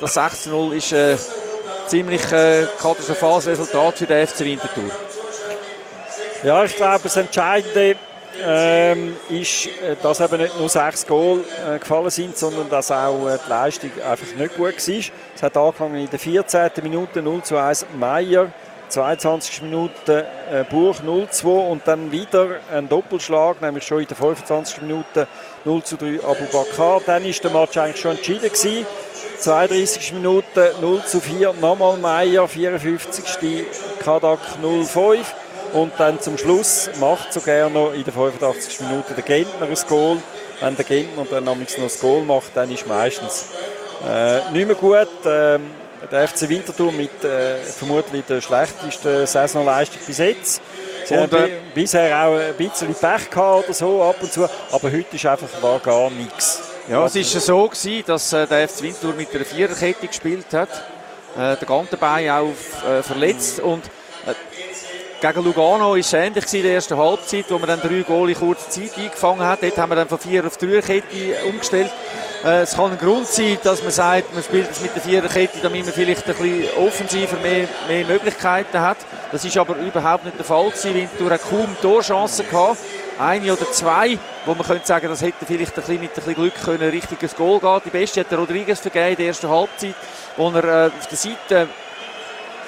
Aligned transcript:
das 0.00 0.16
6-0 0.16 0.72
ist 0.72 0.92
ein 0.92 0.98
äh, 0.98 1.16
ziemlich 1.86 2.32
äh, 2.32 2.66
katastrophales 2.80 3.46
Resultat 3.46 3.98
für 3.98 4.06
den 4.06 4.26
FC 4.26 4.40
Winterthur. 4.40 4.90
Ja, 6.44 6.64
ich 6.64 6.76
glaube, 6.76 7.00
das 7.02 7.16
Entscheidende 7.16 7.96
ähm, 8.40 9.16
ist, 9.28 9.66
äh, 9.66 9.96
dass 10.00 10.20
eben 10.20 10.40
nicht 10.40 10.58
nur 10.58 10.68
sechs 10.68 11.06
Goal 11.06 11.40
äh, 11.66 11.78
gefallen 11.78 12.10
sind, 12.10 12.36
sondern 12.36 12.68
dass 12.68 12.90
auch 12.90 13.28
äh, 13.28 13.38
die 13.44 13.50
Leistung 13.50 13.90
einfach 14.08 14.34
nicht 14.36 14.56
gut 14.56 14.66
war. 14.66 14.98
Es 15.34 15.42
hat 15.42 15.56
angefangen 15.56 15.96
in 15.96 16.10
der 16.10 16.18
14. 16.18 16.70
Minute 16.82 17.22
0 17.22 17.42
zu 17.42 17.56
1 17.56 17.86
Meier, 17.98 18.52
22. 18.88 19.62
Minute 19.62 20.26
äh, 20.50 20.64
Buch 20.64 21.02
0 21.02 21.28
zu 21.30 21.42
2 21.42 21.48
und 21.48 21.82
dann 21.86 22.10
wieder 22.10 22.56
ein 22.72 22.88
Doppelschlag, 22.88 23.60
nämlich 23.60 23.84
schon 23.84 24.00
in 24.00 24.06
der 24.06 24.16
25. 24.16 24.82
Minute 24.82 25.26
0 25.64 25.82
zu 25.82 25.96
3 25.96 26.20
Abu 26.24 26.44
Bakr. 26.52 27.00
Dann 27.04 27.24
ist 27.24 27.42
der 27.44 27.50
Match 27.50 27.76
eigentlich 27.76 28.00
schon 28.00 28.12
entschieden 28.12 28.48
gewesen. 28.48 28.86
32. 29.38 30.12
Minute 30.14 30.74
0 30.80 31.04
zu 31.04 31.20
4 31.20 31.54
nochmal 31.60 31.96
Meier, 31.98 32.48
54. 32.48 33.64
Kadak 34.00 34.40
05 34.62 35.34
und 35.72 35.92
dann 35.98 36.20
zum 36.20 36.38
Schluss 36.38 36.90
macht 36.98 37.32
sogar 37.32 37.68
noch 37.68 37.92
in 37.92 38.04
der 38.04 38.12
85. 38.12 38.80
Minute 38.80 39.14
der 39.14 39.24
Gentner 39.24 39.66
ein 39.66 39.76
Goal. 39.88 40.16
Wenn 40.60 40.76
der 40.76 40.84
Gentner 40.84 41.26
dann 41.30 41.44
noch 41.44 41.56
ein 41.56 41.66
Goal 42.00 42.22
macht, 42.22 42.50
dann 42.54 42.70
ist 42.70 42.86
meistens 42.86 43.46
äh, 44.08 44.50
nicht 44.50 44.66
mehr 44.66 44.76
gut. 44.76 45.08
Ähm, 45.26 45.70
der 46.10 46.28
FC 46.28 46.48
Winterthur 46.48 46.92
mit 46.92 47.24
äh, 47.24 47.56
vermutlich 47.56 48.24
der 48.24 48.40
schlechtesten 48.40 49.26
Saisonleistung 49.26 50.00
bis 50.06 50.18
jetzt. 50.18 50.62
Sie 51.04 51.14
und, 51.14 51.32
haben 51.32 51.44
äh, 51.44 51.50
bisher 51.74 52.26
auch 52.26 52.36
ein 52.36 52.54
bisschen 52.54 52.94
Pech 52.94 53.30
gehabt 53.30 53.64
oder 53.64 53.74
so 53.74 54.02
ab 54.02 54.16
und 54.20 54.32
zu, 54.32 54.44
aber 54.44 54.92
heute 54.92 55.16
ist 55.16 55.26
einfach 55.26 55.62
war 55.62 55.78
gar 55.80 56.10
nichts. 56.10 56.62
Ja, 56.88 57.04
es 57.04 57.14
war 57.14 57.40
so 57.40 57.68
gewesen, 57.68 58.04
dass 58.06 58.32
äh, 58.32 58.46
der 58.46 58.68
FC 58.68 58.82
Winterthur 58.82 59.14
mit 59.14 59.34
einer 59.34 59.44
Viererkette 59.44 60.06
gespielt 60.06 60.52
hat. 60.52 60.70
Äh, 61.36 61.56
der 61.56 61.66
Gantenbein 61.66 62.30
auch 62.30 62.52
äh, 62.88 63.02
verletzt 63.02 63.60
und 63.60 63.82
gegen 65.20 65.44
Lugano 65.44 65.90
war 65.90 65.96
es 65.96 66.12
ähnlich 66.12 66.52
in 66.52 66.62
der 66.62 66.74
ersten 66.74 66.96
Halbzeit, 66.96 67.46
wo 67.48 67.58
man 67.58 67.68
dann 67.68 67.80
drei 67.80 68.02
Goal 68.02 68.30
in 68.30 68.36
kurzer 68.36 68.70
Zeit 68.70 68.96
eingefangen 68.96 69.44
hat. 69.44 69.62
Dort 69.62 69.76
haben 69.76 69.90
wir 69.90 69.96
dann 69.96 70.08
von 70.08 70.18
vier 70.18 70.46
auf 70.46 70.56
drei 70.56 70.80
Kette 70.80 71.44
umgestellt. 71.48 71.90
Äh, 72.44 72.62
es 72.62 72.76
kann 72.76 72.92
ein 72.92 72.98
Grund 72.98 73.26
sein, 73.26 73.58
dass 73.64 73.82
man 73.82 73.90
sagt, 73.90 74.32
man 74.32 74.44
spielt 74.44 74.70
es 74.70 74.80
mit 74.80 74.94
der 74.94 75.02
Viererkette, 75.02 75.58
damit 75.60 75.86
man 75.86 75.92
vielleicht 75.92 76.24
ein 76.28 76.34
bisschen 76.34 76.68
offensiver 76.78 77.36
mehr, 77.38 77.66
mehr 77.88 78.06
Möglichkeiten 78.06 78.80
hat. 78.80 78.98
Das 79.32 79.44
ist 79.44 79.56
aber 79.56 79.76
überhaupt 79.76 80.24
nicht 80.24 80.38
der 80.38 80.44
Fall 80.44 80.66
gewesen. 80.70 80.94
Winterthur 80.94 81.30
hat 81.30 81.42
kaum 81.42 81.76
Torchancen 81.82 82.48
gehabt. 82.48 82.78
Eine 83.18 83.52
oder 83.52 83.68
zwei, 83.72 84.16
wo 84.46 84.54
man 84.54 84.64
könnte 84.64 84.86
sagen, 84.86 85.08
das 85.08 85.22
hätte 85.22 85.44
vielleicht 85.44 85.72
ein 85.76 85.80
bisschen 85.80 86.00
mit 86.00 86.10
ein 86.10 86.14
bisschen 86.14 86.34
Glück 86.34 86.54
können, 86.64 86.90
richtiges 86.90 87.34
Goal 87.34 87.58
gehen. 87.58 87.80
Die 87.84 87.90
beste 87.90 88.20
hat 88.20 88.30
der 88.30 88.38
Rodriguez 88.38 88.78
vergeben 88.78 89.08
in 89.08 89.16
der 89.16 89.26
ersten 89.26 89.48
Halbzeit, 89.48 89.96
wo 90.36 90.48
er 90.50 90.64
äh, 90.64 90.90
auf 90.96 91.06
der 91.08 91.18
Seite 91.18 91.68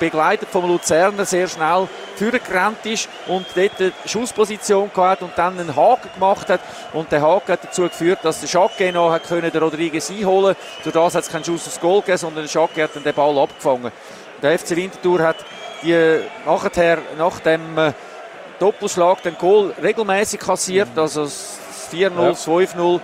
begleitet 0.00 0.48
vom 0.48 0.66
Luzerner 0.66 1.24
sehr 1.24 1.46
schnell 1.46 1.86
vorgerannt 2.16 2.84
ist 2.84 3.08
und 3.28 3.46
dort 3.54 3.80
eine 3.80 3.92
Schussposition 4.04 4.90
gehabt 4.92 5.22
und 5.22 5.32
dann 5.36 5.60
einen 5.60 5.76
Haken 5.76 6.10
gemacht 6.12 6.48
hat. 6.48 6.60
Und 6.92 7.12
der 7.12 7.22
Haken 7.22 7.52
hat 7.52 7.64
dazu 7.64 7.82
geführt, 7.82 8.18
dass 8.22 8.40
der 8.40 8.48
Schacke 8.48 8.92
noch 8.92 9.12
hat 9.12 9.24
können, 9.24 9.50
den 9.50 9.62
Rodriguez 9.62 10.10
einholen 10.10 10.56
Durch 10.82 10.92
das 10.92 11.14
hat 11.14 11.22
es 11.22 11.30
keinen 11.30 11.44
Schuss 11.44 11.68
aufs 11.68 11.80
Goal 11.80 12.00
gegeben, 12.00 12.18
sondern 12.18 12.44
der 12.44 12.50
Schacke 12.50 12.82
hat 12.82 12.96
dann 12.96 13.04
den 13.04 13.14
Ball 13.14 13.38
abgefangen. 13.38 13.92
Der 14.42 14.58
FC 14.58 14.70
Winterthur 14.70 15.20
hat 15.20 15.36
die 15.82 16.20
nachher, 16.44 16.98
nach 17.16 17.38
dem 17.40 17.78
äh, 17.78 17.92
Doppelschlag 18.58 19.22
den 19.22 19.36
Goal 19.38 19.72
regelmäßig 19.82 20.40
kassiert, 20.40 20.94
mhm. 20.94 21.00
also 21.00 21.22
4-0, 21.22 21.92
ja. 21.92 22.10
5-0 22.10 23.00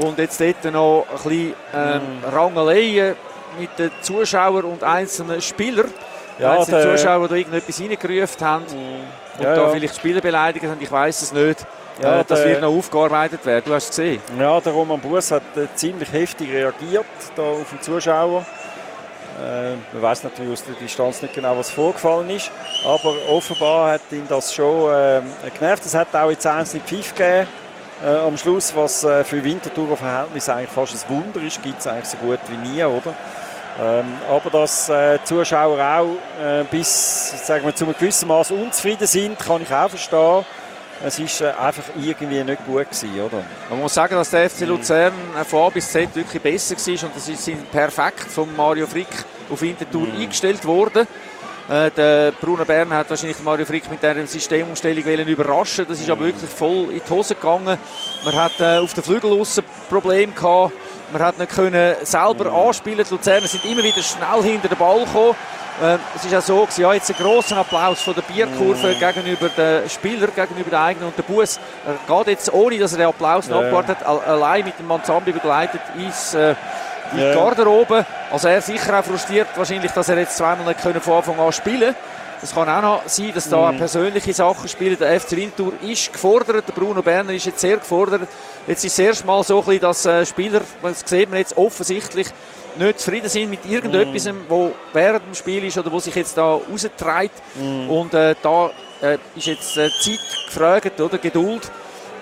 und 0.00 0.18
jetzt 0.18 0.40
dort 0.40 0.64
noch 0.72 1.06
ein 1.10 1.16
bisschen 1.16 1.54
ähm, 1.74 2.00
mhm. 2.20 2.28
Rangeleien 2.28 3.16
mit 3.58 3.70
den 3.78 3.90
Zuschauern 4.00 4.64
und 4.64 4.82
einzelnen 4.82 5.40
Spielern. 5.40 5.92
Ja, 6.38 6.52
einzelne 6.52 6.96
Zuschauer, 6.96 7.28
die 7.28 7.38
irgendetwas 7.38 7.80
reingerufen 7.80 8.46
haben 8.46 8.64
mm. 8.64 9.38
und 9.38 9.44
ja, 9.44 9.54
da 9.54 9.62
ja. 9.62 9.68
vielleicht 9.70 9.96
Spieler 9.96 10.20
beleidigt 10.20 10.66
haben, 10.66 10.80
ich 10.80 10.90
weiß 10.90 11.22
es 11.22 11.32
nicht. 11.32 11.66
Ja, 12.00 12.20
äh, 12.20 12.24
das 12.24 12.44
wird 12.44 12.60
noch 12.60 12.68
aufgearbeitet 12.68 13.44
werden, 13.44 13.64
du 13.66 13.74
hast 13.74 13.84
es 13.84 13.96
gesehen. 13.96 14.22
Ja, 14.38 14.60
der 14.60 14.72
Roman 14.72 15.00
Bus 15.00 15.32
hat 15.32 15.42
äh, 15.56 15.66
ziemlich 15.74 16.12
heftig 16.12 16.52
reagiert 16.52 17.06
da 17.34 17.42
auf 17.42 17.68
den 17.70 17.82
Zuschauer. 17.82 18.46
Äh, 19.42 19.70
man 19.92 20.02
weiß 20.02 20.22
natürlich 20.22 20.52
aus 20.52 20.64
der 20.64 20.74
Distanz 20.74 21.22
nicht 21.22 21.34
genau, 21.34 21.56
was 21.58 21.70
vorgefallen 21.70 22.30
ist, 22.30 22.52
aber 22.84 23.14
offenbar 23.28 23.92
hat 23.92 24.02
ihn 24.12 24.26
das 24.28 24.54
schon 24.54 24.92
äh, 24.92 25.20
genervt. 25.58 25.86
Es 25.86 25.94
hat 25.94 26.14
auch 26.14 26.30
jetzt 26.30 26.46
einzelne 26.46 26.84
Pfiff 26.84 27.14
gegeben 27.14 27.48
äh, 28.04 28.08
am 28.08 28.36
Schluss, 28.36 28.74
was 28.74 29.04
äh, 29.04 29.24
für 29.24 29.42
Winterthur 29.42 29.96
Verhältnis 29.96 30.48
eigentlich 30.48 30.70
fast 30.70 30.94
ein 30.94 31.14
Wunder 31.14 31.42
ist, 31.42 31.62
gibt 31.62 31.80
es 31.80 31.86
eigentlich 31.86 32.06
so 32.06 32.16
gut 32.18 32.38
wie 32.48 32.68
nie, 32.68 32.84
oder? 32.84 33.14
Ähm, 33.80 34.06
aber 34.28 34.50
dass 34.50 34.88
äh, 34.88 35.18
Zuschauer 35.24 35.78
auch 35.78 36.16
äh, 36.42 36.64
bis 36.64 37.46
sagen 37.46 37.64
wir, 37.64 37.74
zu 37.74 37.84
einem 37.84 37.94
gewissen 37.94 38.26
Maß 38.26 38.50
unzufrieden 38.50 39.06
sind, 39.06 39.38
kann 39.38 39.62
ich 39.62 39.72
auch 39.72 39.88
verstehen. 39.88 40.44
Es 41.04 41.40
war 41.40 41.48
äh, 41.48 41.52
einfach 41.54 41.84
irgendwie 41.96 42.42
nicht 42.42 42.66
gut 42.66 42.90
gewesen, 42.90 43.20
oder? 43.20 43.44
Man 43.70 43.80
muss 43.80 43.94
sagen, 43.94 44.16
dass 44.16 44.30
der 44.30 44.50
FC 44.50 44.62
Luzern 44.62 45.12
äh, 45.40 45.44
von 45.44 45.66
A 45.66 45.68
bis 45.68 45.92
Z 45.92 46.14
wirklich 46.16 46.42
besser 46.42 46.76
war 46.76 47.08
und 47.08 47.16
das 47.16 47.28
ist 47.28 47.70
perfekt 47.70 48.30
von 48.30 48.54
Mario 48.56 48.86
Frick 48.88 49.06
auf 49.48 49.62
Winterthur 49.62 50.08
mm. 50.08 50.20
eingestellt 50.22 50.64
worden. 50.64 51.06
Äh, 51.68 51.90
der 51.90 52.32
Bruno 52.32 52.64
Bern 52.64 52.90
hat 52.94 53.10
wahrscheinlich 53.10 53.40
Mario 53.42 53.66
Frick 53.66 53.90
mit 53.90 54.02
dieser 54.02 54.26
Systemumstellung 54.26 55.04
überraschen 55.04 55.84
Das 55.86 56.00
ist 56.00 56.08
aber 56.08 56.24
wirklich 56.24 56.48
voll 56.48 56.90
in 56.90 57.02
die 57.06 57.10
Hose 57.10 57.34
gegangen. 57.34 57.76
Man 58.24 58.34
hat 58.34 58.58
äh, 58.58 58.78
auf 58.78 58.94
den 58.94 59.04
Flügel 59.04 59.42
Probleme 59.90 60.32
gehabt. 60.32 60.72
Man 61.12 61.22
hat 61.22 61.38
nicht 61.38 61.50
können 61.50 61.94
selber 62.02 62.52
anspielen. 62.52 63.04
Die 63.04 63.14
Luzerner 63.14 63.46
sind 63.46 63.66
immer 63.66 63.82
wieder 63.82 64.02
schnell 64.02 64.42
hinter 64.42 64.68
den 64.68 64.78
Ball 64.78 65.04
gekommen. 65.04 65.36
Äh, 65.82 65.98
es 66.16 66.30
war 66.30 66.38
auch 66.38 66.42
so, 66.42 66.60
gewesen, 66.62 66.80
ja, 66.80 66.92
jetzt 66.94 67.10
einen 67.10 67.18
grossen 67.20 67.58
Applaus 67.58 68.00
von 68.00 68.14
der 68.14 68.22
Bierkurve 68.22 68.94
mm. 68.94 68.98
gegenüber 68.98 69.48
den 69.48 69.88
Spielern, 69.88 70.30
gegenüber 70.34 70.70
den 70.70 70.78
eigenen 70.78 71.08
und 71.08 71.16
der 71.16 71.22
Bus. 71.22 71.60
Er 71.86 72.16
geht 72.16 72.26
jetzt, 72.28 72.52
ohne 72.52 72.78
dass 72.78 72.92
er 72.92 72.98
den 72.98 73.06
Applaus 73.08 73.46
noch 73.46 73.60
yeah. 73.60 73.66
abgewartet 73.66 74.04
hat, 74.04 74.26
allein 74.26 74.64
mit 74.64 74.78
dem 74.78 74.86
Manzambi 74.86 75.30
begleitet 75.30 75.80
ins 75.96 76.34
äh, 76.34 76.56
die 77.12 77.20
yeah. 77.20 77.34
Garderobe. 77.34 78.04
Also 78.30 78.48
er 78.48 78.60
sicher 78.60 78.98
auch 78.98 79.04
frustriert 79.04 79.48
wahrscheinlich, 79.56 79.92
dass 79.92 80.08
er 80.08 80.18
jetzt 80.18 80.36
zweimal 80.36 80.66
nicht 80.66 80.80
können 80.80 81.00
von 81.00 81.14
Anfang 81.14 81.38
an 81.38 81.52
spielen 81.52 81.94
es 82.42 82.54
kann 82.54 82.68
auch 82.68 82.82
noch 82.82 83.02
sein, 83.06 83.32
dass 83.34 83.48
da 83.48 83.72
mm. 83.72 83.78
persönliche 83.78 84.32
Sachen 84.32 84.68
spielen. 84.68 84.96
Der 84.98 85.20
FC 85.20 85.32
Wintour 85.32 85.72
ist 85.82 86.12
gefordert, 86.12 86.68
der 86.68 86.72
Bruno 86.72 87.02
Berner 87.02 87.32
ist 87.32 87.46
jetzt 87.46 87.60
sehr 87.60 87.76
gefordert. 87.76 88.28
Jetzt 88.66 88.84
ist 88.84 88.92
es 88.92 88.98
erstmal 88.98 89.42
so, 89.42 89.64
ein 89.66 89.80
dass 89.80 90.06
äh, 90.06 90.24
Spieler, 90.24 90.60
das 90.82 91.02
sieht 91.04 91.30
man 91.30 91.38
jetzt 91.38 91.56
offensichtlich, 91.56 92.28
nicht 92.78 93.00
zufrieden 93.00 93.28
sind 93.28 93.50
mit 93.50 93.66
irgendetwas, 93.66 94.32
mm. 94.32 94.36
wo 94.48 94.72
während 94.92 95.26
dem 95.26 95.34
Spiel 95.34 95.64
ist 95.64 95.78
oder 95.78 95.90
wo 95.90 95.98
sich 95.98 96.14
jetzt 96.14 96.36
da 96.36 96.54
raustreibt. 96.54 97.34
Mm. 97.56 97.90
Und 97.90 98.14
äh, 98.14 98.34
da 98.40 98.70
äh, 99.02 99.18
ist 99.34 99.46
jetzt 99.46 99.76
äh, 99.76 99.88
Zeit 100.00 100.20
gefragt, 100.46 101.00
oder 101.00 101.18
Geduld. 101.18 101.70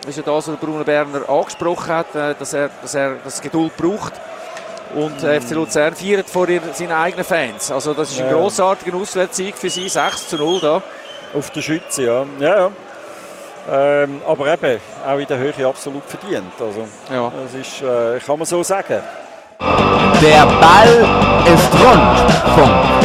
Das 0.00 0.16
ist 0.16 0.26
ja 0.26 0.34
das, 0.34 0.48
was 0.48 0.56
Bruno 0.56 0.84
Berner 0.84 1.28
angesprochen 1.28 1.88
hat, 1.88 2.14
äh, 2.14 2.34
dass 2.38 2.54
er, 2.54 2.70
dass 2.80 2.94
er 2.94 3.16
das 3.22 3.42
Geduld 3.42 3.76
braucht. 3.76 4.14
Und 4.94 5.22
äh, 5.22 5.40
FC 5.40 5.50
Luzern 5.52 5.94
feiert 5.94 6.28
vor 6.28 6.48
ihr, 6.48 6.60
seinen 6.72 6.92
eigenen 6.92 7.24
Fans. 7.24 7.70
Also 7.70 7.94
das 7.94 8.10
ist 8.10 8.20
ein 8.20 8.26
ja. 8.26 8.32
grossartiger 8.32 8.96
Auswärtssieg 8.96 9.56
für 9.56 9.70
sie, 9.70 9.88
6 9.88 10.28
zu 10.28 10.36
0 10.36 10.60
da. 10.60 10.82
Auf 11.34 11.50
der 11.50 11.60
Schütze, 11.60 12.04
ja. 12.04 12.26
ja, 12.40 12.56
ja. 12.56 12.70
Ähm, 13.70 14.22
aber 14.26 14.52
eben, 14.52 14.80
auch 15.06 15.18
in 15.18 15.26
der 15.26 15.38
Höhe 15.38 15.66
absolut 15.66 16.04
verdient. 16.04 16.52
Also, 16.58 16.86
ja. 17.12 17.30
Das 17.44 17.54
ist, 17.54 17.82
äh, 17.82 18.18
kann 18.24 18.38
man 18.38 18.46
so 18.46 18.62
sagen. 18.62 19.02
Der 20.22 20.46
Ball 20.46 21.06
ist 21.44 21.74
rund. 21.74 22.56
Punkt. 22.56 22.97